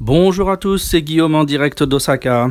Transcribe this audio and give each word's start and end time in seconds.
Bonjour 0.00 0.50
à 0.50 0.56
tous, 0.56 0.78
c'est 0.78 1.02
Guillaume 1.02 1.34
en 1.34 1.44
direct 1.44 1.82
d'Osaka. 1.82 2.48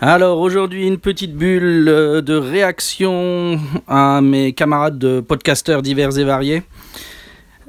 Alors 0.00 0.40
aujourd'hui 0.40 0.88
une 0.88 0.98
petite 0.98 1.36
bulle 1.36 1.86
euh, 1.88 2.20
de 2.20 2.34
réaction 2.34 3.60
à 3.86 4.20
mes 4.20 4.52
camarades 4.54 4.98
de 4.98 5.20
podcasteurs 5.20 5.82
divers 5.82 6.18
et 6.18 6.24
variés. 6.24 6.64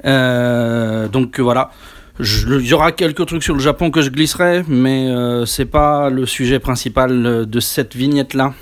Euh, 0.04 1.06
donc 1.06 1.38
voilà, 1.38 1.70
il 2.18 2.66
y 2.66 2.74
aura 2.74 2.90
quelques 2.90 3.24
trucs 3.26 3.44
sur 3.44 3.54
le 3.54 3.60
Japon 3.60 3.92
que 3.92 4.02
je 4.02 4.10
glisserai, 4.10 4.64
mais 4.66 5.08
euh, 5.08 5.46
c'est 5.46 5.66
pas 5.66 6.10
le 6.10 6.26
sujet 6.26 6.58
principal 6.58 7.46
de 7.46 7.60
cette 7.60 7.94
vignette 7.94 8.34
là. 8.34 8.54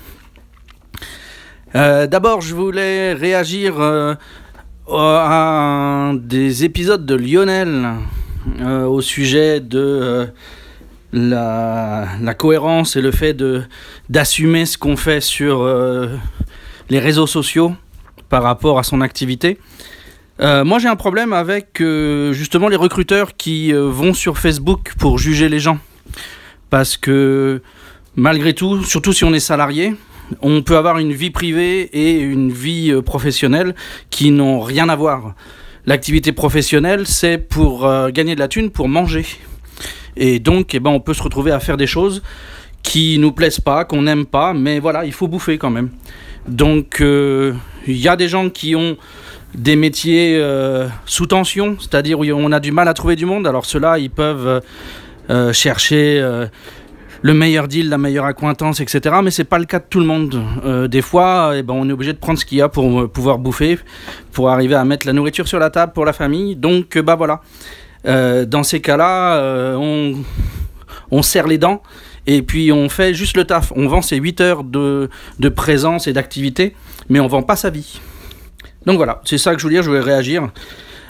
D'abord 1.73 2.41
je 2.41 2.53
voulais 2.53 3.13
réagir 3.13 3.81
à 4.91 6.11
des 6.13 6.65
épisodes 6.65 7.07
de 7.07 7.15
Lionel 7.15 7.95
au 8.87 9.01
sujet 9.01 9.59
de 9.59 10.31
la, 11.13 12.07
la, 12.21 12.33
cohérence 12.33 12.95
et 12.95 13.01
le 13.01 13.11
fait 13.11 13.35
d'assumer 14.09 14.65
ce 14.65 14.77
qu'on 14.77 14.97
fait 14.97 15.21
sur 15.21 15.61
euh, 15.61 16.07
les 16.89 16.99
réseaux 16.99 17.27
sociaux 17.27 17.73
par 18.29 18.43
rapport 18.43 18.77
à 18.77 18.83
son 18.83 19.01
activité. 19.01 19.57
Euh, 20.39 20.63
moi 20.63 20.79
j'ai 20.79 20.87
un 20.87 20.95
problème 20.95 21.33
avec 21.33 21.81
euh, 21.81 22.31
justement 22.31 22.69
les 22.69 22.77
recruteurs 22.77 23.35
qui 23.35 23.73
vont 23.73 24.13
sur 24.13 24.37
Facebook 24.37 24.93
pour 24.97 25.17
juger 25.17 25.49
les 25.49 25.59
gens. 25.59 25.79
Parce 26.69 26.97
que 26.97 27.61
malgré 28.15 28.53
tout, 28.53 28.83
surtout 28.83 29.11
si 29.11 29.23
on 29.23 29.33
est 29.33 29.39
salarié, 29.39 29.95
on 30.41 30.61
peut 30.61 30.77
avoir 30.77 30.99
une 30.99 31.11
vie 31.11 31.31
privée 31.31 31.89
et 31.93 32.19
une 32.19 32.51
vie 32.51 32.93
professionnelle 33.01 33.73
qui 34.11 34.29
n'ont 34.29 34.59
rien 34.59 34.87
à 34.89 34.95
voir. 34.95 35.33
L'activité 35.85 36.31
professionnelle, 36.31 37.07
c'est 37.07 37.37
pour 37.37 37.89
gagner 38.11 38.35
de 38.35 38.39
la 38.39 38.47
thune, 38.47 38.69
pour 38.69 38.87
manger. 38.87 39.25
Et 40.17 40.39
donc, 40.39 40.73
eh 40.73 40.79
ben, 40.79 40.91
on 40.91 40.99
peut 40.99 41.13
se 41.13 41.23
retrouver 41.23 41.51
à 41.51 41.59
faire 41.59 41.77
des 41.77 41.87
choses 41.87 42.21
qui 42.83 43.17
nous 43.19 43.31
plaisent 43.31 43.59
pas, 43.59 43.85
qu'on 43.85 44.01
n'aime 44.01 44.25
pas, 44.25 44.53
mais 44.53 44.79
voilà, 44.79 45.05
il 45.05 45.13
faut 45.13 45.27
bouffer 45.27 45.57
quand 45.57 45.69
même. 45.69 45.89
Donc, 46.47 47.01
euh, 47.01 47.53
il 47.87 47.97
y 47.97 48.07
a 48.07 48.15
des 48.15 48.27
gens 48.27 48.49
qui 48.49 48.75
ont 48.75 48.97
des 49.55 49.75
métiers 49.75 50.37
euh, 50.37 50.87
sous 51.05 51.25
tension, 51.25 51.77
c'est-à-dire 51.79 52.19
où 52.19 52.25
on 52.25 52.51
a 52.51 52.59
du 52.59 52.71
mal 52.71 52.87
à 52.87 52.93
trouver 52.93 53.15
du 53.15 53.25
monde. 53.25 53.47
Alors 53.47 53.65
ceux-là, 53.65 53.97
ils 53.99 54.09
peuvent 54.09 54.61
euh, 55.29 55.53
chercher 55.53 56.21
le 57.21 57.33
meilleur 57.33 57.67
deal, 57.67 57.89
la 57.89 57.97
meilleure 57.97 58.25
accointance, 58.25 58.79
etc. 58.79 59.15
Mais 59.23 59.31
c'est 59.31 59.43
pas 59.43 59.59
le 59.59 59.65
cas 59.65 59.79
de 59.79 59.85
tout 59.89 59.99
le 59.99 60.05
monde. 60.05 60.41
des 60.89 61.01
fois, 61.01 61.53
eh 61.55 61.63
ben, 61.63 61.73
on 61.73 61.87
est 61.89 61.91
obligé 61.91 62.13
de 62.13 62.17
prendre 62.17 62.39
ce 62.39 62.45
qu'il 62.45 62.57
y 62.57 62.61
a 62.61 62.69
pour 62.69 63.09
pouvoir 63.11 63.37
bouffer, 63.37 63.79
pour 64.31 64.49
arriver 64.49 64.75
à 64.75 64.85
mettre 64.85 65.05
la 65.05 65.13
nourriture 65.13 65.47
sur 65.47 65.59
la 65.59 65.69
table 65.69 65.93
pour 65.93 66.05
la 66.05 66.13
famille. 66.13 66.55
Donc, 66.55 66.97
bah 66.97 67.15
voilà. 67.15 67.41
Euh, 68.05 68.45
dans 68.45 68.63
ces 68.63 68.81
cas-là, 68.81 69.37
euh, 69.37 69.75
on, 69.75 70.15
on 71.11 71.21
serre 71.21 71.47
les 71.47 71.57
dents 71.57 71.81
et 72.27 72.41
puis 72.41 72.71
on 72.71 72.89
fait 72.89 73.13
juste 73.13 73.35
le 73.35 73.43
taf. 73.43 73.73
On 73.75 73.87
vend 73.87 74.01
ses 74.01 74.17
8 74.17 74.41
heures 74.41 74.63
de, 74.63 75.09
de 75.39 75.49
présence 75.49 76.07
et 76.07 76.13
d'activité, 76.13 76.75
mais 77.09 77.19
on 77.19 77.27
vend 77.27 77.43
pas 77.43 77.55
sa 77.55 77.69
vie. 77.69 77.99
Donc 78.85 78.97
voilà, 78.97 79.21
c'est 79.25 79.37
ça 79.37 79.53
que 79.53 79.59
je 79.59 79.63
voulais 79.63 79.75
dire, 79.75 79.83
je 79.83 79.89
voulais 79.89 80.01
réagir 80.01 80.49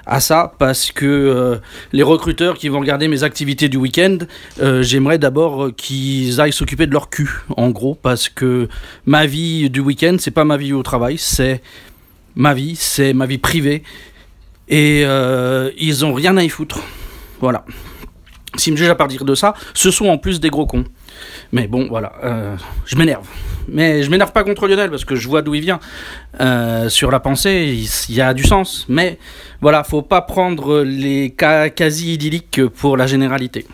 à 0.09 0.19
ça 0.19 0.53
parce 0.59 0.91
que 0.91 1.05
euh, 1.05 1.57
les 1.93 2.03
recruteurs 2.03 2.57
qui 2.57 2.67
vont 2.67 2.79
regarder 2.79 3.07
mes 3.07 3.23
activités 3.23 3.69
du 3.69 3.77
week-end, 3.77 4.17
j'aimerais 4.81 5.17
d'abord 5.17 5.69
qu'ils 5.75 6.41
aillent 6.41 6.51
s'occuper 6.53 6.87
de 6.87 6.91
leur 6.91 7.09
cul, 7.09 7.29
en 7.55 7.69
gros, 7.69 7.95
parce 7.95 8.27
que 8.27 8.67
ma 9.05 9.25
vie 9.25 9.69
du 9.69 9.79
week-end, 9.79 10.17
c'est 10.19 10.31
pas 10.31 10.45
ma 10.45 10.57
vie 10.57 10.73
au 10.73 10.83
travail, 10.83 11.17
c'est 11.17 11.61
ma 12.35 12.53
vie, 12.53 12.75
c'est 12.75 13.13
ma 13.13 13.25
vie 13.25 13.37
privée, 13.37 13.83
et 14.69 15.03
euh, 15.05 15.71
ils 15.77 16.05
ont 16.05 16.13
rien 16.13 16.37
à 16.37 16.43
y 16.43 16.49
foutre. 16.49 16.79
Voilà. 17.41 17.65
S'ils 18.59 18.73
me 18.73 18.77
jugent 18.77 18.89
à 18.89 18.95
partir 18.95 19.25
de 19.25 19.35
ça, 19.35 19.53
ce 19.73 19.91
sont 19.91 20.07
en 20.07 20.17
plus 20.17 20.39
des 20.39 20.49
gros 20.49 20.65
cons. 20.65 20.83
Mais 21.51 21.67
bon, 21.67 21.87
voilà, 21.89 22.13
euh, 22.23 22.55
je 22.85 22.95
m'énerve. 22.95 23.25
Mais 23.67 24.03
je 24.03 24.09
m'énerve 24.09 24.31
pas 24.31 24.43
contre 24.43 24.67
Lionel 24.67 24.89
parce 24.89 25.05
que 25.05 25.15
je 25.15 25.27
vois 25.27 25.41
d'où 25.41 25.55
il 25.55 25.61
vient. 25.61 25.79
Euh, 26.39 26.89
sur 26.89 27.11
la 27.11 27.19
pensée, 27.19 27.85
il 28.09 28.15
y 28.15 28.21
a 28.21 28.33
du 28.33 28.43
sens. 28.43 28.85
Mais 28.89 29.17
voilà, 29.61 29.83
faut 29.83 30.01
pas 30.01 30.21
prendre 30.21 30.81
les 30.81 31.31
cas 31.31 31.69
quasi 31.69 32.13
idylliques 32.13 32.65
pour 32.67 32.97
la 32.97 33.07
généralité. 33.07 33.65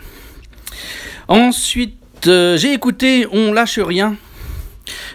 Ensuite, 1.28 1.98
j'ai 2.24 2.72
écouté 2.72 3.26
On 3.32 3.52
lâche 3.52 3.78
rien, 3.78 4.16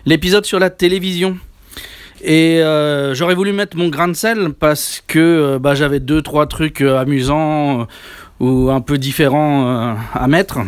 l'épisode 0.06 0.46
sur 0.46 0.60
la 0.60 0.70
télévision. 0.70 1.38
Et 2.24 2.62
euh, 2.62 3.16
j'aurais 3.16 3.34
voulu 3.34 3.52
mettre 3.52 3.76
mon 3.78 3.90
grain 3.90 4.08
de 4.08 4.14
sel 4.14 4.54
parce 4.54 5.02
que 5.08 5.20
euh, 5.20 5.60
bah, 5.60 5.74
j'avais 5.74 6.00
deux, 6.00 6.22
trois 6.22 6.46
trucs 6.46 6.82
euh, 6.82 7.00
amusants 7.00 7.88
ou 8.42 8.72
un 8.72 8.82
peu 8.82 8.98
différents 8.98 9.96
à 10.14 10.28
mettre. 10.28 10.60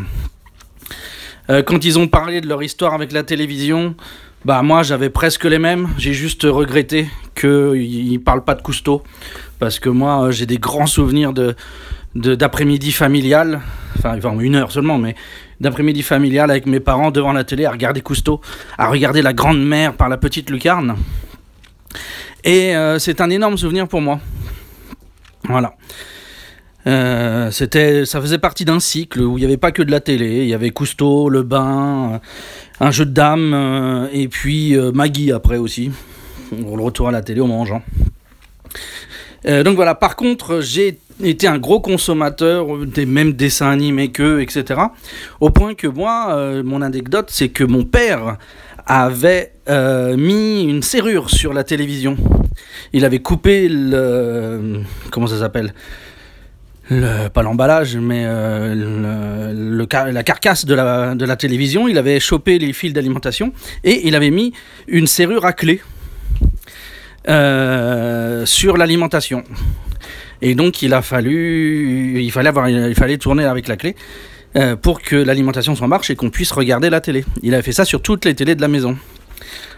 quand 1.49 1.83
ils 1.83 1.99
ont 1.99 2.07
parlé 2.07 2.39
de 2.39 2.47
leur 2.47 2.61
histoire 2.63 2.93
avec 2.93 3.11
la 3.11 3.23
télévision, 3.23 3.95
bah 4.45 4.61
moi 4.61 4.83
j'avais 4.83 5.09
presque 5.09 5.45
les 5.45 5.59
mêmes. 5.59 5.89
J'ai 5.97 6.13
juste 6.13 6.43
regretté 6.43 7.09
qu'ils 7.35 8.21
parlent 8.23 8.43
pas 8.43 8.55
de 8.55 8.61
Cousteau. 8.61 9.03
Parce 9.59 9.79
que 9.79 9.89
moi 9.89 10.29
j'ai 10.31 10.45
des 10.45 10.59
grands 10.59 10.85
souvenirs 10.85 11.33
de, 11.33 11.55
d'après-midi 12.15 12.91
familial. 12.91 13.61
Enfin, 13.97 14.37
une 14.39 14.55
heure 14.55 14.71
seulement, 14.71 14.97
mais 14.97 15.15
d'après-midi 15.59 16.03
familial 16.03 16.51
avec 16.51 16.65
mes 16.67 16.79
parents 16.79 17.09
devant 17.09 17.33
la 17.33 17.43
télé 17.43 17.65
à 17.65 17.71
regarder 17.71 18.01
Cousteau, 18.01 18.41
à 18.77 18.89
regarder 18.89 19.21
la 19.21 19.33
grande 19.33 19.63
mère 19.65 19.93
par 19.93 20.09
la 20.09 20.17
petite 20.17 20.49
lucarne. 20.49 20.95
Et 22.43 22.75
euh, 22.75 22.99
c'est 22.99 23.21
un 23.21 23.29
énorme 23.29 23.57
souvenir 23.57 23.87
pour 23.87 24.01
moi. 24.01 24.19
Voilà. 25.47 25.75
Euh, 26.85 27.49
c'était, 27.51 28.05
ça 28.05 28.19
faisait 28.19 28.37
partie 28.37 28.65
d'un 28.65 28.79
cycle 28.79 29.21
où 29.21 29.37
il 29.37 29.41
n'y 29.41 29.45
avait 29.45 29.57
pas 29.57 29.71
que 29.71 29.81
de 29.81 29.91
la 29.91 29.99
télé, 29.99 30.43
il 30.43 30.47
y 30.47 30.53
avait 30.53 30.71
Cousteau, 30.71 31.29
Le 31.29 31.43
Bain, 31.43 32.13
euh, 32.13 32.17
un 32.85 32.91
jeu 32.91 33.05
de 33.05 33.11
dames, 33.11 34.09
et 34.11 34.27
puis 34.27 34.75
Maggie 34.93 35.31
après 35.31 35.57
aussi, 35.57 35.91
le 36.51 36.81
retour 36.81 37.07
à 37.07 37.11
la 37.11 37.21
télé 37.21 37.39
en 37.39 37.47
mangeant. 37.47 37.81
donc 39.45 39.75
voilà, 39.75 39.95
par 39.95 40.15
contre, 40.15 40.59
j'ai 40.61 40.99
été 41.23 41.47
un 41.47 41.57
gros 41.57 41.79
consommateur 41.79 42.85
des 42.85 43.05
mêmes 43.05 43.33
dessins 43.33 43.69
animés 43.69 44.11
qu'eux, 44.11 44.41
etc. 44.41 44.81
Au 45.39 45.51
point 45.51 45.75
que 45.75 45.87
moi, 45.87 46.61
mon 46.63 46.81
anecdote, 46.81 47.27
c'est 47.29 47.49
que 47.49 47.63
mon 47.63 47.85
père 47.85 48.37
avait 48.85 49.53
euh, 49.69 50.17
mis 50.17 50.63
une 50.63 50.81
serrure 50.81 51.29
sur 51.29 51.53
la 51.53 51.63
télévision. 51.63 52.17
Il 52.91 53.05
avait 53.05 53.19
coupé 53.19 53.67
le. 53.69 54.81
Comment 55.11 55.27
ça 55.27 55.39
s'appelle? 55.39 55.73
Pas 57.33 57.41
l'emballage, 57.41 57.97
mais 57.97 58.23
euh, 58.25 59.83
la 60.11 60.23
carcasse 60.23 60.65
de 60.65 60.75
la, 60.75 61.35
télévision. 61.35 61.87
Il 61.87 61.97
avait 61.97 62.19
chopé 62.19 62.59
les 62.59 62.73
fils 62.73 62.93
d'alimentation 62.93 63.53
et 63.83 64.07
il 64.07 64.15
avait 64.15 64.31
mis 64.31 64.53
une 64.87 65.07
serrure 65.07 65.45
à 65.45 65.53
clé 65.53 65.81
euh, 67.29 68.45
sur 68.45 68.77
l'alimentation. 68.77 69.43
Et 70.41 70.55
donc 70.55 70.81
il 70.81 70.93
a 70.93 71.01
fallu, 71.01 72.21
il 72.21 72.31
fallait 72.31 73.17
tourner 73.17 73.45
avec 73.45 73.67
la 73.67 73.77
clé. 73.77 73.95
Euh, 74.55 74.75
pour 74.75 75.01
que 75.01 75.15
l'alimentation 75.15 75.73
soit 75.73 75.85
en 75.85 75.89
marche 75.89 76.11
et 76.11 76.15
qu'on 76.15 76.29
puisse 76.29 76.51
regarder 76.51 76.91
la 76.91 77.01
télé. 77.01 77.25
Il 77.41 77.55
a 77.55 77.63
fait 77.63 77.71
ça 77.71 77.85
sur 77.85 78.03
toutes 78.03 78.25
les 78.25 78.35
télés 78.35 78.53
de 78.53 78.61
la 78.61 78.67
maison. 78.67 78.95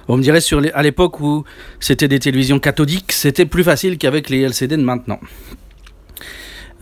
On 0.10 0.18
me 0.18 0.22
dirait 0.22 0.42
sur 0.42 0.62
à 0.74 0.84
l'époque 0.84 1.22
où 1.22 1.46
c'était 1.80 2.10
des 2.10 2.20
télévisions 2.20 2.60
cathodiques, 2.60 3.14
c'était 3.14 3.46
plus 3.46 3.64
facile 3.64 3.98
qu'avec 3.98 4.30
les 4.30 4.42
LCD 4.42 4.76
de 4.76 4.84
maintenant. 4.84 5.20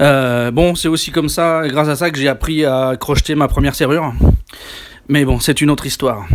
Euh, 0.03 0.52
bon, 0.52 0.75
c'est 0.75 0.90
aussi 0.90 1.12
comme 1.12 1.30
ça, 1.30 1.64
grâce 1.68 1.88
à 1.88 1.96
ça, 1.96 2.12
que 2.12 2.18
j'ai 2.18 2.28
appris 2.28 2.66
à 2.66 2.96
crocheter 3.00 3.36
ma 3.36 3.47
première 3.47 3.74
serrure. 3.74 4.14
Mais 5.08 5.24
bon, 5.25 5.40
c'est 5.40 5.62
une 5.62 5.69
autre 5.69 5.86
histoire. 5.86 6.28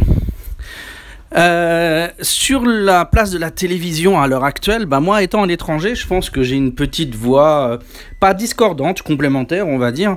Euh, 1.37 2.09
sur 2.23 2.65
la 2.65 3.05
place 3.05 3.31
de 3.31 3.39
la 3.39 3.51
télévision 3.51 4.19
à 4.19 4.27
l'heure 4.27 4.45
actuelle, 4.45 4.87
bah 4.87 5.01
moi 5.01 5.23
étant 5.23 5.43
à 5.43 5.47
l'étranger, 5.47 5.95
je 5.95 6.07
pense 6.07 6.31
que 6.31 6.43
j'ai 6.43 6.57
une 6.57 6.75
petite 6.75 7.15
voix, 7.15 7.79
pas 8.19 8.33
discordante, 8.33 9.03
complémentaire, 9.03 9.69
on 9.69 9.77
va 9.77 9.93
dire. 9.93 10.17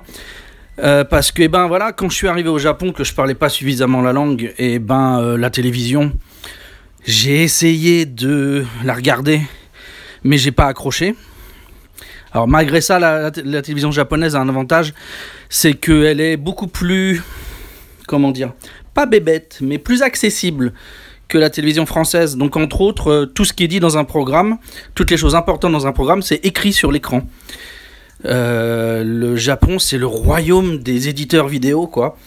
Euh, 0.79 1.03
parce 1.03 1.34
que 1.34 1.46
ben 1.47 1.67
voilà, 1.67 1.91
quand 1.91 2.09
je 2.09 2.16
suis 2.16 2.29
arrivé 2.29 2.47
au 2.47 2.59
Japon, 2.59 2.93
que 2.93 3.03
je 3.03 3.14
parlais 3.14 3.35
pas 3.35 3.49
suffisamment 3.49 4.02
la 4.02 4.14
langue, 4.14 4.53
et 4.58 4.79
ben 4.79 5.20
euh, 5.20 5.37
la 5.37 5.49
télévision, 5.49 6.14
j'ai 7.05 7.43
essayé 7.43 8.05
de 8.05 8.66
la 8.85 8.93
regarder, 8.93 9.41
mais 10.23 10.37
j'ai 10.37 10.52
pas 10.52 10.67
accroché. 10.67 11.16
Alors 12.33 12.47
malgré 12.47 12.81
ça, 12.81 12.99
la, 12.99 13.31
télévision 13.31 13.91
japonaise 13.91 14.35
a 14.35 14.39
un 14.39 14.49
avantage, 14.49 14.93
c'est 15.49 15.73
qu'elle 15.73 16.22
est 16.22 16.37
beaucoup 16.37 16.67
plus, 16.67 17.22
comment 18.07 18.31
dire, 18.31 18.53
pas 18.93 19.05
bébête, 19.05 19.57
mais 19.61 19.78
plus 19.78 20.01
accessible 20.01 20.73
que 21.28 21.37
la 21.37 21.49
télévision 21.49 21.85
française. 21.85 22.37
Donc 22.37 22.57
entre 22.57 22.81
autres, 22.81 23.11
euh, 23.11 23.25
tout 23.25 23.45
ce 23.45 23.53
qui 23.53 23.63
est 23.63 23.67
dit 23.67 23.79
dans 23.79 23.97
un 23.97 24.03
programme, 24.03 24.57
toutes 24.95 25.11
les 25.11 25.17
choses 25.17 25.35
importantes 25.35 25.72
dans 25.72 25.87
un 25.87 25.93
programme, 25.93 26.22
c'est 26.22 26.45
écrit 26.45 26.73
sur 26.73 26.91
l'écran. 26.91 27.23
Euh, 28.25 29.03
le 29.03 29.35
Japon, 29.35 29.79
c'est 29.79 29.97
le 29.97 30.05
royaume 30.05 30.78
des 30.78 31.09
éditeurs 31.09 31.47
vidéo, 31.47 31.87
quoi. 31.87 32.17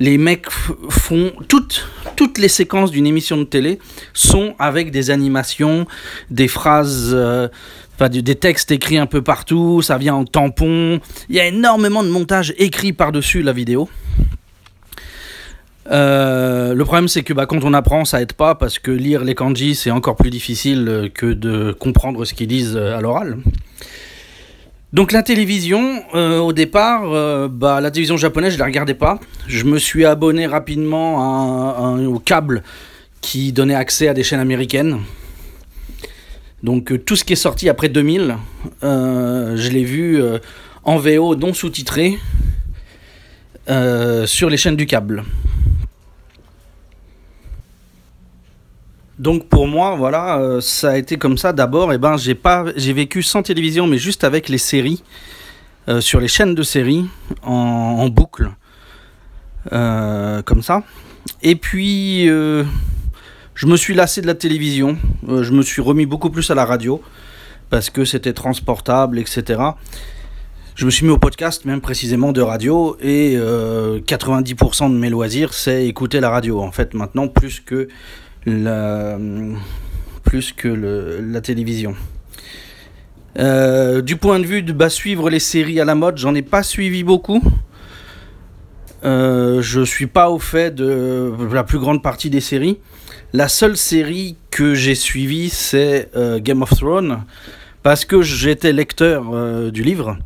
Les 0.00 0.18
mecs 0.18 0.50
font 0.50 1.32
toutes, 1.46 1.86
toutes 2.16 2.38
les 2.38 2.48
séquences 2.48 2.90
d'une 2.90 3.06
émission 3.06 3.36
de 3.36 3.44
télé 3.44 3.78
sont 4.12 4.56
avec 4.58 4.90
des 4.90 5.10
animations, 5.10 5.86
des 6.30 6.48
phrases, 6.48 7.12
euh, 7.12 7.48
Enfin, 7.94 8.08
des 8.08 8.34
textes 8.34 8.70
écrits 8.72 8.98
un 8.98 9.06
peu 9.06 9.22
partout, 9.22 9.82
ça 9.82 9.98
vient 9.98 10.14
en 10.14 10.24
tampon. 10.24 11.00
Il 11.28 11.36
y 11.36 11.40
a 11.40 11.46
énormément 11.46 12.02
de 12.02 12.08
montage 12.08 12.52
écrit 12.58 12.92
par-dessus 12.92 13.42
la 13.42 13.52
vidéo. 13.52 13.88
Euh, 15.90 16.74
le 16.74 16.84
problème, 16.84 17.08
c'est 17.08 17.22
que 17.22 17.32
bah, 17.32 17.46
quand 17.46 17.62
on 17.62 17.74
apprend, 17.74 18.04
ça 18.04 18.20
aide 18.20 18.32
pas 18.32 18.54
parce 18.54 18.78
que 18.78 18.90
lire 18.90 19.22
les 19.22 19.34
kanji, 19.34 19.74
c'est 19.74 19.90
encore 19.90 20.16
plus 20.16 20.30
difficile 20.30 21.10
que 21.14 21.26
de 21.26 21.72
comprendre 21.72 22.24
ce 22.24 22.34
qu'ils 22.34 22.48
disent 22.48 22.76
à 22.76 23.00
l'oral. 23.00 23.38
Donc 24.94 25.10
la 25.10 25.24
télévision, 25.24 26.04
euh, 26.14 26.38
au 26.38 26.52
départ, 26.52 27.02
euh, 27.12 27.48
bah, 27.50 27.80
la 27.80 27.90
télévision 27.90 28.16
japonaise, 28.16 28.54
je 28.54 28.58
la 28.60 28.64
regardais 28.64 28.94
pas. 28.94 29.18
Je 29.48 29.64
me 29.64 29.78
suis 29.78 30.04
abonné 30.04 30.46
rapidement 30.46 31.96
au 31.96 32.18
câble 32.20 32.62
qui 33.20 33.52
donnait 33.52 33.74
accès 33.74 34.06
à 34.06 34.14
des 34.14 34.22
chaînes 34.22 34.40
américaines. 34.40 35.00
Donc 36.64 36.90
euh, 36.90 36.98
tout 36.98 37.14
ce 37.14 37.22
qui 37.22 37.34
est 37.34 37.36
sorti 37.36 37.68
après 37.68 37.88
2000, 37.88 38.36
je 38.82 39.70
l'ai 39.70 39.84
vu 39.84 40.20
en 40.82 40.96
VO 40.96 41.36
non 41.36 41.54
sous-titré 41.54 42.18
sur 43.68 44.50
les 44.50 44.56
chaînes 44.56 44.76
du 44.76 44.86
câble. 44.86 45.22
Donc 49.18 49.48
pour 49.48 49.68
moi, 49.68 49.94
voilà, 49.94 50.38
euh, 50.38 50.60
ça 50.60 50.90
a 50.90 50.96
été 50.96 51.16
comme 51.16 51.38
ça. 51.38 51.52
D'abord, 51.52 51.92
eh 51.92 51.98
ben, 51.98 52.16
j'ai 52.16 52.34
pas, 52.34 52.64
j'ai 52.76 52.92
vécu 52.92 53.22
sans 53.22 53.42
télévision, 53.42 53.86
mais 53.86 53.98
juste 53.98 54.24
avec 54.24 54.48
les 54.48 54.58
séries 54.58 55.04
euh, 55.88 56.00
sur 56.00 56.20
les 56.20 56.28
chaînes 56.28 56.54
de 56.54 56.62
séries 56.62 57.06
en, 57.42 58.08
boucle, 58.08 58.50
euh, 59.72 60.42
comme 60.42 60.62
ça. 60.62 60.82
Et 61.42 61.54
puis, 61.54 62.28
je 63.54 63.66
me 63.66 63.76
suis 63.76 63.94
lassé 63.94 64.20
de 64.20 64.26
la 64.26 64.34
télévision. 64.34 64.96
je 65.26 65.52
me 65.52 65.62
suis 65.62 65.82
remis 65.82 66.06
beaucoup 66.06 66.30
plus 66.30 66.50
à 66.50 66.54
la 66.54 66.64
radio 66.64 67.00
parce 67.70 67.90
que 67.90 68.04
c'était 68.04 68.32
transportable, 68.32 69.18
etc. 69.18 69.60
Je 70.74 70.86
me 70.86 70.90
suis 70.90 71.06
mis 71.06 71.12
au 71.12 71.18
podcast, 71.18 71.64
même 71.64 71.80
précisément 71.80 72.32
de 72.32 72.40
radio, 72.40 72.96
et 73.00 73.36
90% 73.36 74.90
de 74.92 74.98
mes 74.98 75.08
loisirs, 75.08 75.54
c'est 75.54 75.86
écouter 75.86 76.20
la 76.20 76.30
radio. 76.30 76.60
En 76.60 76.72
fait, 76.72 76.94
maintenant, 76.94 77.28
plus 77.28 77.60
que 77.60 77.88
la, 78.44 79.18
plus 80.24 80.52
que 80.52 80.68
la 80.68 81.40
télévision. 81.40 81.94
Euh, 83.38 84.00
du 84.00 84.16
point 84.16 84.38
de 84.38 84.46
vue 84.46 84.62
de 84.62 84.72
bah, 84.72 84.90
suivre 84.90 85.28
les 85.28 85.40
séries 85.40 85.80
à 85.80 85.84
la 85.84 85.94
mode, 85.94 86.18
j'en 86.18 86.34
ai 86.34 86.42
pas 86.42 86.62
suivi 86.62 87.02
beaucoup. 87.02 87.42
Euh, 89.04 89.60
je 89.62 89.82
suis 89.82 90.06
pas 90.06 90.30
au 90.30 90.38
fait 90.38 90.74
de 90.74 91.32
la 91.52 91.64
plus 91.64 91.78
grande 91.78 92.02
partie 92.02 92.30
des 92.30 92.40
séries. 92.40 92.78
La 93.34 93.48
seule 93.48 93.76
série 93.76 94.36
que 94.52 94.74
j'ai 94.74 94.94
suivie, 94.94 95.50
c'est 95.50 96.08
euh, 96.14 96.38
Game 96.38 96.62
of 96.62 96.70
Thrones, 96.70 97.24
parce 97.82 98.04
que 98.04 98.22
j'étais 98.22 98.72
lecteur 98.72 99.24
euh, 99.32 99.72
du 99.72 99.82
livre. 99.82 100.16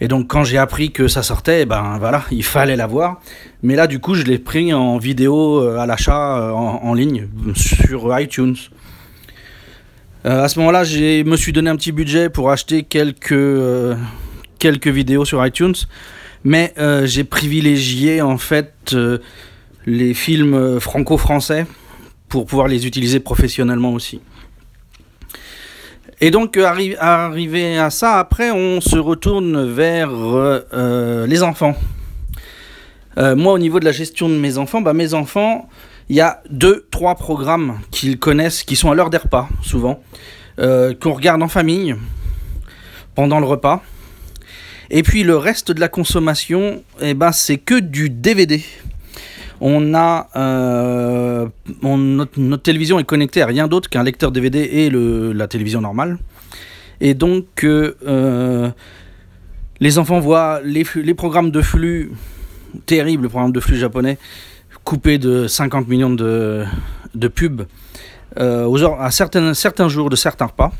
Et 0.00 0.08
donc 0.08 0.26
quand 0.26 0.42
j'ai 0.42 0.58
appris 0.58 0.90
que 0.90 1.06
ça 1.06 1.22
sortait, 1.22 1.64
ben 1.64 1.98
voilà, 2.00 2.24
il 2.32 2.42
fallait 2.42 2.74
la 2.74 2.88
voir. 2.88 3.20
Mais 3.62 3.76
là, 3.76 3.86
du 3.86 4.00
coup, 4.00 4.14
je 4.16 4.24
l'ai 4.24 4.40
pris 4.40 4.74
en 4.74 4.98
vidéo 4.98 5.60
euh, 5.60 5.78
à 5.78 5.86
l'achat 5.86 6.52
en, 6.52 6.92
ligne 6.92 7.28
sur 7.54 8.18
iTunes. 8.18 8.56
À 10.24 10.48
ce 10.48 10.58
moment-là, 10.58 10.82
je 10.82 11.22
me 11.22 11.36
suis 11.36 11.52
donné 11.52 11.70
un 11.70 11.76
petit 11.76 11.92
budget 11.92 12.30
pour 12.30 12.50
acheter 12.50 12.82
quelques, 12.82 13.96
quelques 14.58 14.88
vidéos 14.88 15.24
sur 15.24 15.46
iTunes. 15.46 15.76
Mais 16.44 16.74
j'ai 17.04 17.24
privilégié 17.24 18.22
en 18.22 18.38
fait 18.38 18.96
les 19.86 20.14
films 20.14 20.80
franco-français 20.80 21.66
pour 22.28 22.46
pouvoir 22.46 22.66
les 22.66 22.86
utiliser 22.86 23.20
professionnellement 23.20 23.92
aussi. 23.92 24.20
Et 26.22 26.30
donc, 26.30 26.56
arrivé 26.56 26.96
à 27.78 27.90
ça, 27.90 28.18
après, 28.18 28.50
on 28.50 28.80
se 28.80 28.96
retourne 28.96 29.70
vers 29.70 30.10
les 31.26 31.42
enfants. 31.42 31.76
Euh, 33.18 33.34
moi, 33.34 33.52
au 33.52 33.58
niveau 33.58 33.80
de 33.80 33.84
la 33.84 33.92
gestion 33.92 34.28
de 34.28 34.34
mes 34.34 34.58
enfants, 34.58 34.80
bah, 34.80 34.92
mes 34.92 35.14
enfants, 35.14 35.68
il 36.08 36.16
y 36.16 36.20
a 36.20 36.42
deux, 36.48 36.86
trois 36.90 37.16
programmes 37.16 37.80
qu'ils 37.90 38.18
connaissent, 38.18 38.62
qui 38.62 38.76
sont 38.76 38.90
à 38.90 38.94
l'heure 38.94 39.10
des 39.10 39.18
repas, 39.18 39.48
souvent, 39.62 40.02
euh, 40.58 40.94
qu'on 40.94 41.12
regarde 41.12 41.42
en 41.42 41.48
famille 41.48 41.96
pendant 43.14 43.40
le 43.40 43.46
repas. 43.46 43.82
Et 44.90 45.02
puis 45.02 45.22
le 45.22 45.36
reste 45.36 45.70
de 45.72 45.80
la 45.80 45.88
consommation, 45.88 46.82
eh 47.00 47.14
ben, 47.14 47.32
c'est 47.32 47.58
que 47.58 47.78
du 47.78 48.10
DVD. 48.10 48.62
On 49.60 49.94
a 49.94 50.28
euh, 50.36 51.46
notre, 51.82 52.56
télévision 52.56 52.98
est 52.98 53.04
connectée 53.04 53.42
à 53.42 53.46
rien 53.46 53.68
d'autre 53.68 53.88
qu'un 53.90 54.02
lecteur 54.02 54.32
DVD 54.32 54.58
et 54.58 54.90
le, 54.90 55.32
la 55.32 55.48
télévision 55.48 55.80
normale. 55.80 56.18
Et 57.00 57.14
donc 57.14 57.66
les 59.80 59.98
enfants 59.98 60.20
voient 60.20 60.60
les, 60.64 60.84
programmes 61.14 61.50
de 61.50 61.62
flux 61.62 62.12
terrible 62.86 63.28
programme 63.28 63.52
de 63.52 63.60
flux 63.60 63.76
japonais, 63.76 64.18
coupé 64.84 65.18
de 65.18 65.46
50 65.46 65.88
millions 65.88 66.10
de, 66.10 66.64
de 67.14 67.28
pubs 67.28 67.66
euh, 68.38 68.96
à 68.98 69.10
certains, 69.10 69.54
certains 69.54 69.88
jours 69.88 70.10
de 70.10 70.16
certains 70.16 70.46
repas. 70.46 70.72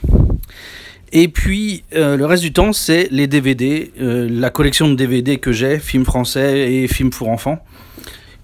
Et 1.13 1.29
puis 1.29 1.85
euh, 1.95 2.17
le 2.17 2.25
reste 2.25 2.43
du 2.43 2.53
temps, 2.53 2.73
c'est 2.73 3.09
les 3.11 3.27
DVD, 3.27 3.93
euh, 4.01 4.29
la 4.31 4.51
collection 4.51 4.89
de 4.89 4.95
DVD 4.95 5.39
que 5.39 5.53
j'ai, 5.53 5.79
films 5.79 6.05
français 6.05 6.73
et 6.73 6.89
films 6.89 7.11
pour 7.11 7.29
enfants, 7.29 7.65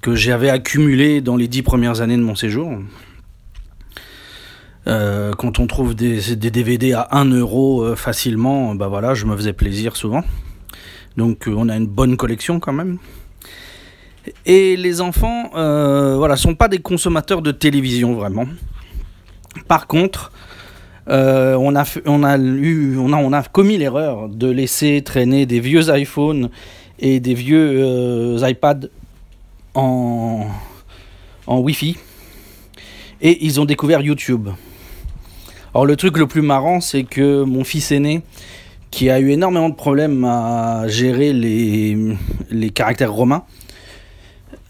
que 0.00 0.14
j'avais 0.14 0.50
accumulé 0.50 1.20
dans 1.20 1.36
les 1.36 1.48
dix 1.48 1.62
premières 1.62 2.00
années 2.00 2.16
de 2.16 2.22
mon 2.22 2.34
séjour. 2.34 2.70
quand 4.86 5.58
on 5.58 5.66
trouve 5.66 5.94
des, 5.94 6.36
DVD 6.36 6.92
à 6.92 7.08
1 7.12 7.26
euro 7.26 7.96
facilement, 7.96 8.74
bah 8.74 8.88
voilà, 8.88 9.14
je 9.14 9.26
me 9.26 9.36
faisais 9.36 9.52
plaisir 9.52 9.96
souvent. 9.96 10.22
Donc 11.16 11.44
on 11.48 11.68
a 11.68 11.76
une 11.76 11.86
bonne 11.88 12.16
collection 12.16 12.60
quand 12.60 12.72
même. 12.72 12.98
Et 14.44 14.76
les 14.76 15.00
enfants, 15.00 15.50
euh, 15.54 16.16
voilà, 16.16 16.36
sont 16.36 16.54
pas 16.54 16.68
des 16.68 16.78
consommateurs 16.78 17.42
de 17.42 17.52
télévision 17.52 18.14
vraiment. 18.14 18.46
Par 19.68 19.86
contre, 19.86 20.32
euh, 21.08 21.54
on, 21.54 21.76
a, 21.76 21.84
on, 22.06 22.24
a 22.24 22.38
on, 22.38 23.12
a, 23.12 23.16
on 23.16 23.32
a 23.32 23.42
commis 23.44 23.78
l'erreur 23.78 24.28
de 24.28 24.50
laisser 24.50 25.02
traîner 25.02 25.46
des 25.46 25.60
vieux 25.60 25.96
iPhones 25.96 26.50
et 26.98 27.20
des 27.20 27.34
vieux 27.34 27.80
euh, 27.84 28.48
iPads 28.48 28.88
en, 29.74 30.46
en 31.46 31.58
Wi-Fi. 31.58 31.96
Et 33.20 33.44
ils 33.46 33.60
ont 33.60 33.64
découvert 33.64 34.00
YouTube. 34.00 34.48
Alors 35.74 35.86
le 35.86 35.96
truc 35.96 36.18
le 36.18 36.26
plus 36.26 36.42
marrant, 36.42 36.80
c'est 36.80 37.04
que 37.04 37.44
mon 37.44 37.64
fils 37.64 37.92
aîné, 37.92 38.22
qui 38.90 39.10
a 39.10 39.20
eu 39.20 39.30
énormément 39.30 39.68
de 39.68 39.74
problèmes 39.74 40.24
à 40.24 40.88
gérer 40.88 41.32
les, 41.32 41.96
les 42.50 42.70
caractères 42.70 43.12
romains, 43.12 43.44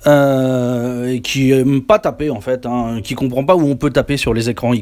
euh, 0.06 1.12
et 1.12 1.20
qui 1.20 1.52
aime 1.52 1.82
pas 1.82 1.98
taper 1.98 2.30
en 2.30 2.40
fait, 2.40 2.66
hein, 2.66 3.00
qui 3.02 3.14
comprend 3.14 3.44
pas 3.44 3.56
où 3.56 3.62
on 3.62 3.76
peut 3.76 3.90
taper 3.90 4.16
sur 4.16 4.34
les 4.34 4.50
écrans. 4.50 4.72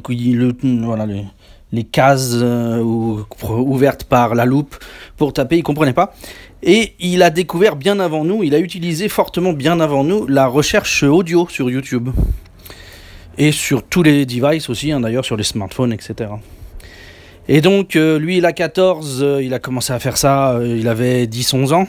Les 1.75 1.85
cases 1.85 2.33
euh, 2.35 2.81
ouvertes 2.81 4.05
par 4.05 4.35
la 4.35 4.45
loupe 4.45 4.77
pour 5.17 5.33
taper, 5.33 5.59
il 5.59 5.63
comprenait 5.63 5.93
pas. 5.93 6.15
Et 6.63 6.95
il 6.99 7.23
a 7.23 7.31
découvert 7.31 7.77
bien 7.77 8.01
avant 8.01 8.25
nous, 8.25 8.43
il 8.43 8.55
a 8.55 8.59
utilisé 8.59 9.09
fortement 9.09 9.53
bien 9.53 9.81
avant 9.81 10.05
nous 10.05 10.27
la 10.27 10.47
recherche 10.47 11.03
audio 11.03 11.47
sur 11.49 11.71
YouTube. 11.71 12.11
Et 13.37 13.53
sur 13.53 13.83
tous 13.83 14.03
les 14.03 14.27
devices 14.27 14.71
aussi, 14.71 14.93
hein, 14.93 15.01
d'ailleurs 15.01 15.25
sur 15.25 15.37
les 15.37 15.43
smartphones, 15.43 15.93
etc. 15.93 16.31
Et 17.49 17.61
donc, 17.61 17.97
euh, 17.97 18.19
lui, 18.19 18.39
il 18.39 18.47
a 18.47 18.53
14, 18.53 19.27
il 19.43 19.53
a 19.53 19.59
commencé 19.59 19.93
à 19.93 19.99
faire 19.99 20.17
ça, 20.17 20.59
il 20.65 20.89
avait 20.89 21.27
10-11 21.27 21.75
ans. 21.75 21.87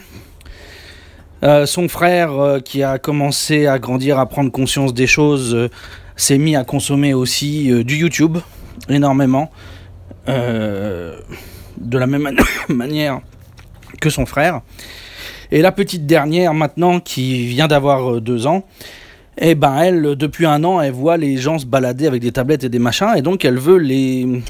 Euh, 1.44 1.66
son 1.66 1.88
frère, 1.88 2.40
euh, 2.40 2.60
qui 2.60 2.82
a 2.82 2.98
commencé 2.98 3.68
à 3.68 3.78
grandir, 3.78 4.18
à 4.20 4.26
prendre 4.26 4.52
conscience 4.52 4.94
des 4.94 5.06
choses, 5.06 5.54
euh, 5.54 5.70
s'est 6.16 6.40
mis 6.40 6.56
à 6.56 6.64
consommer 6.64 7.14
aussi 7.14 7.70
du 7.84 7.98
YouTube 7.98 8.38
énormément, 8.88 9.52
de 10.28 11.98
la 11.98 12.08
même 12.08 12.30
manière 12.70 13.22
que 14.00 14.10
son 14.10 14.26
frère. 14.26 14.62
Et 15.52 15.62
la 15.62 15.72
petite 15.72 16.06
dernière, 16.06 16.54
maintenant, 16.54 17.00
qui 17.00 17.46
vient 17.46 17.68
d'avoir 17.68 18.20
deux 18.20 18.48
ans, 18.48 18.66
eh 19.38 19.54
ben 19.54 19.76
elle, 19.78 20.16
depuis 20.16 20.46
un 20.46 20.64
an, 20.64 20.82
elle 20.82 20.94
voit 20.94 21.18
les 21.18 21.38
gens 21.38 21.60
se 21.60 21.66
balader 21.66 22.08
avec 22.08 22.22
des 22.22 22.32
tablettes 22.32 22.64
et 22.64 22.70
des 22.70 22.80
machins, 22.80 23.14
et 23.16 23.22
donc 23.22 23.46
elle 23.46 23.60
veut 23.60 23.78
les, 23.78 24.42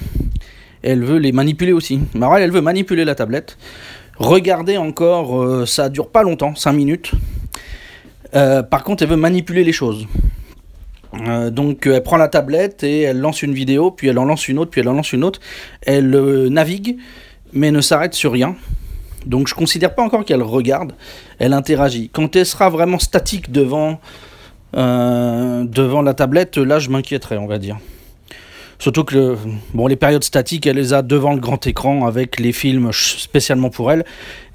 elle 0.84 1.04
veut 1.04 1.18
les 1.18 1.32
manipuler 1.32 1.74
aussi. 1.74 2.00
Alors 2.16 2.38
elle 2.38 2.52
veut 2.52 2.62
manipuler 2.62 3.04
la 3.04 3.16
tablette 3.16 3.58
Regardez 4.18 4.78
encore, 4.78 5.42
euh, 5.42 5.66
ça 5.66 5.90
dure 5.90 6.10
pas 6.10 6.24
longtemps, 6.24 6.56
5 6.56 6.72
minutes. 6.72 7.12
Euh, 8.34 8.64
par 8.64 8.84
contre, 8.84 9.04
elle 9.04 9.10
veut 9.10 9.18
manipuler 9.18 9.64
les 9.64 9.74
choses. 9.74 10.08
Euh, 11.28 11.50
donc 11.50 11.88
elle 11.88 12.04
prend 12.04 12.18
la 12.18 12.28
tablette 12.28 12.84
et 12.84 13.02
elle 13.02 13.20
lance 13.20 13.42
une 13.42 13.54
vidéo, 13.54 13.92
puis 13.92 14.08
elle 14.08 14.20
en 14.20 14.26
lance 14.26 14.48
une 14.48 14.60
autre, 14.60 14.72
puis 14.72 14.82
elle 14.82 14.90
en 14.90 14.94
lance 14.94 15.14
une 15.14 15.24
autre. 15.24 15.40
Elle 15.82 16.10
navigue, 16.50 16.98
mais 17.54 17.72
ne 17.72 17.82
s'arrête 17.82 18.14
sur 18.14 18.32
rien. 18.32 18.56
Donc 19.26 19.48
je 19.48 19.56
considère 19.56 19.96
pas 19.96 20.04
encore 20.04 20.24
qu'elle 20.26 20.44
regarde, 20.44 20.94
elle 21.40 21.54
interagit. 21.54 22.10
Quand 22.10 22.36
elle 22.36 22.46
sera 22.46 22.70
vraiment 22.70 23.00
statique 23.00 23.52
devant, 23.52 24.00
devant 24.74 26.02
la 26.04 26.14
tablette, 26.14 26.58
là 26.58 26.78
je 26.80 26.90
m'inquiéterai, 26.90 27.38
on 27.38 27.48
va 27.48 27.58
dire. 27.58 27.78
Surtout 28.78 29.04
que 29.04 29.38
bon, 29.74 29.88
les 29.88 29.96
périodes 29.96 30.24
statiques, 30.24 30.68
elle 30.68 30.76
les 30.76 30.94
a 30.94 31.02
devant 31.02 31.34
le 31.34 31.40
grand 31.40 31.66
écran 31.66 32.06
avec 32.06 32.40
les 32.40 32.52
films 32.52 32.92
spécialement 32.92 33.70
pour 33.70 33.92
elle. 33.92 34.04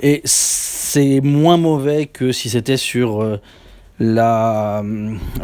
Et 0.00 0.21
c'est 0.25 1.21
moins 1.21 1.57
mauvais 1.57 2.07
que 2.07 2.33
si 2.33 2.50
c'était 2.50 2.76
sur 2.76 3.23
euh, 3.23 3.40
la, 4.00 4.83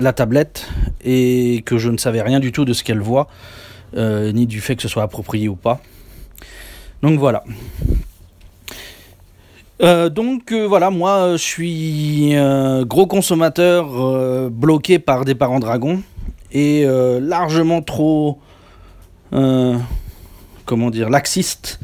la 0.00 0.12
tablette 0.12 0.68
et 1.04 1.62
que 1.64 1.78
je 1.78 1.90
ne 1.90 1.98
savais 1.98 2.22
rien 2.22 2.40
du 2.40 2.50
tout 2.50 2.64
de 2.64 2.72
ce 2.72 2.82
qu'elle 2.82 3.00
voit, 3.00 3.28
euh, 3.96 4.32
ni 4.32 4.46
du 4.46 4.60
fait 4.60 4.74
que 4.74 4.82
ce 4.82 4.88
soit 4.88 5.04
approprié 5.04 5.48
ou 5.48 5.54
pas. 5.54 5.80
Donc 7.02 7.20
voilà. 7.20 7.44
Euh, 9.82 10.08
donc 10.08 10.52
voilà, 10.52 10.90
moi 10.90 11.32
je 11.32 11.42
suis 11.42 12.34
gros 12.86 13.06
consommateur 13.06 14.50
bloqué 14.50 14.98
par 14.98 15.24
des 15.24 15.36
parents 15.36 15.60
dragons 15.60 16.02
et 16.50 16.84
largement 17.20 17.82
trop 17.82 18.40
euh, 19.32 19.76
comment 20.64 20.90
dire, 20.90 21.10
laxiste 21.10 21.80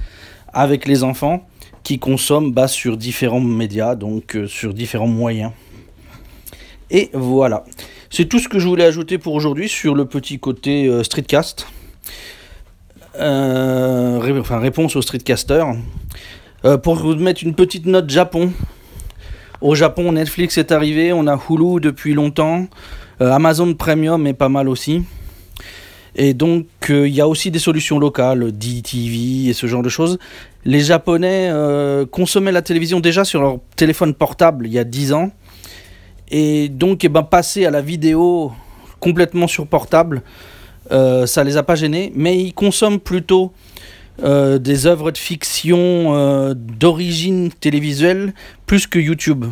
avec 0.53 0.87
les 0.87 1.03
enfants 1.05 1.47
qui 1.83 1.99
consomment 1.99 2.53
bah, 2.53 2.69
sur 2.69 2.97
différents 2.97 3.41
médias, 3.41 3.95
donc 3.95 4.37
euh, 4.37 4.47
sur 4.47 4.75
différents 4.75 5.09
moyens. 5.09 5.53
Et 6.93 7.11
voilà. 7.13 7.65
C'est 8.11 8.27
tout 8.27 8.39
ce 8.39 8.49
que 8.49 8.61
je 8.61 8.69
voulais 8.69 8.85
ajouter 8.85 9.19
pour 9.19 9.35
aujourd'hui 9.35 9.69
sur 9.69 9.97
le 9.97 10.05
petit 10.05 10.39
côté 10.39 10.87
euh, 10.87 11.03
streetcast. 11.03 11.67
enfin, 13.19 14.59
réponse 14.61 14.95
au 14.95 15.03
streetcaster. 15.03 15.65
pour 16.85 16.95
vous 16.95 17.17
mettre 17.17 17.43
une 17.43 17.55
petite 17.55 17.87
note 17.87 18.09
Japon. 18.09 18.53
Au 19.61 19.75
Japon, 19.75 20.13
Netflix 20.13 20.57
est 20.59 20.71
arrivé, 20.71 21.13
on 21.13 21.27
a 21.27 21.37
Hulu 21.37 21.81
depuis 21.81 22.15
longtemps. 22.15 22.69
Amazon 23.19 23.75
Premium 23.75 24.27
est 24.27 24.35
pas 24.35 24.49
mal 24.49 24.69
aussi. 24.69 25.03
Et 26.15 26.35
donc, 26.35 26.67
euh, 26.91 27.09
il 27.09 27.15
y 27.15 27.21
a 27.21 27.29
aussi 27.29 27.51
des 27.51 27.59
solutions 27.59 27.99
locales, 27.99 28.53
DTV 28.53 29.49
et 29.49 29.53
ce 29.55 29.67
genre 29.67 29.83
de 29.83 29.89
choses. 29.89 30.19
Les 30.65 30.81
Japonais 30.81 31.49
euh, 31.51 32.05
consommaient 32.05 32.53
la 32.53 32.63
télévision 32.63 33.01
déjà 33.01 33.25
sur 33.25 33.41
leur 33.41 33.59
téléphone 33.77 34.13
portable 34.13 34.67
il 34.67 34.73
y 34.73 34.79
a 34.79 34.85
10 34.85 35.15
ans. 35.15 35.31
Et 36.31 36.69
donc, 36.69 37.05
eh 37.05 37.09
ben, 37.09 37.23
passer 37.23 37.67
à 37.67 37.71
la 37.71 37.81
vidéo 37.81 38.53
complètement 39.01 39.47
sur 39.47 39.67
portable, 39.67 40.23
euh, 40.91 41.27
ça 41.27 41.45
les 41.45 41.57
a 41.57 41.63
pas 41.63 41.75
gênés. 41.75 42.13
Mais 42.15 42.39
ils 42.39 42.55
consomment 42.55 43.01
plutôt 43.01 43.53
euh, 44.23 44.59
des 44.59 44.87
œuvres 44.87 45.11
de 45.11 45.19
fiction 45.19 46.55
d'origine 46.55 47.51
télévisuelle 47.51 48.35
plus 48.67 48.87
que 48.87 48.99
YouTube. 48.99 49.47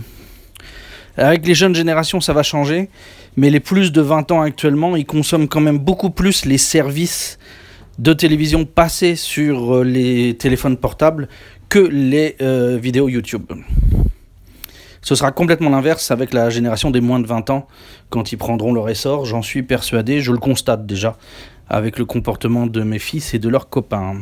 Avec 1.17 1.47
les 1.47 1.55
jeunes 1.55 1.75
générations, 1.75 2.21
ça 2.21 2.33
va 2.33 2.43
changer 2.43 2.89
mais 3.37 3.51
les 3.51 3.61
plus 3.61 3.93
de 3.93 4.01
20 4.01 4.33
ans 4.33 4.43
actuellement, 4.43 4.97
ils 4.97 5.07
consomment 5.07 5.49
quand 5.49 5.61
même 5.61 5.79
beaucoup 5.79 6.11
plus 6.11 6.45
les 6.45 6.59
services 6.59 7.39
de 7.99 8.13
télévision 8.13 8.65
passés 8.65 9.17
sur 9.17 9.77
euh, 9.77 9.85
les 9.85 10.37
téléphones 10.37 10.77
portables 10.77 11.29
que 11.69 11.79
les 11.79 12.37
euh, 12.41 12.79
vidéos 12.81 13.09
YouTube. 13.09 13.45
Ce 15.03 15.15
sera 15.15 15.33
complètement 15.33 15.71
l'inverse 15.71 16.11
avec 16.11 16.33
la 16.33 16.51
génération 16.51 16.91
des 16.91 17.01
moins 17.01 17.21
de 17.21 17.27
20 17.27 17.51
ans 17.51 17.67
quand 18.11 18.33
ils 18.33 18.37
prendront 18.37 18.73
leur 18.73 18.89
essor, 18.89 19.25
j'en 19.25 19.43
suis 19.43 19.63
persuadé, 19.63 20.21
je 20.21 20.33
le 20.33 20.39
constate 20.39 20.87
déjà 20.87 21.17
avec 21.69 21.99
le 21.99 22.05
comportement 22.05 22.67
de 22.67 22.83
mes 22.83 22.99
fils 22.99 23.33
et 23.33 23.39
de 23.39 23.49
leurs 23.49 23.69
copains. 23.69 24.17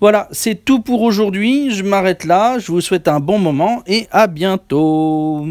Voilà, 0.00 0.28
c'est 0.32 0.64
tout 0.64 0.80
pour 0.80 1.02
aujourd'hui, 1.02 1.70
je 1.70 1.82
m'arrête 1.82 2.24
là, 2.24 2.58
je 2.58 2.72
vous 2.72 2.80
souhaite 2.80 3.08
un 3.08 3.20
bon 3.20 3.38
moment 3.38 3.82
et 3.86 4.08
à 4.10 4.26
bientôt. 4.26 5.46